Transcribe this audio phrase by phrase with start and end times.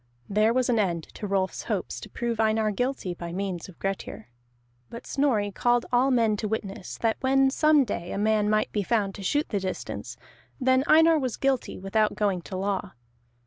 [0.27, 3.77] There was an end to Rolf's hopes to prove Einar guilty by the means of
[3.77, 4.29] Grettir.
[4.89, 8.81] But Snorri called all men to witness that when some day a man might be
[8.81, 10.17] found to shoot the distance,
[10.59, 12.93] then Einar was guilty without going to law.